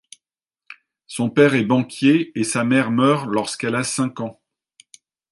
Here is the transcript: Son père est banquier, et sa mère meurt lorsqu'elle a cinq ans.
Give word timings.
Son 1.05 1.29
père 1.29 1.53
est 1.53 1.63
banquier, 1.63 2.31
et 2.33 2.43
sa 2.43 2.63
mère 2.63 2.89
meurt 2.89 3.27
lorsqu'elle 3.29 3.75
a 3.75 3.83
cinq 3.83 4.19
ans. 4.19 4.41